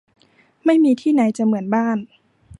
[0.65, 1.97] ไม่มีที่ไหนจะเหมือนบ้าน